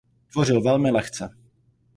[0.31, 1.29] Tvořil velmi lehce.